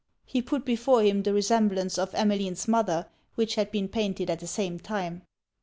He 0.25 0.41
put 0.41 0.65
before 0.65 1.03
him 1.03 1.21
the 1.21 1.31
resemblance 1.31 1.99
of 1.99 2.15
Emmeline's 2.15 2.67
mother, 2.67 3.05
which 3.35 3.53
had 3.53 3.69
been 3.69 3.87
painted 3.87 4.31
at 4.31 4.39
the 4.39 4.47
same 4.47 4.79
time. 4.79 5.21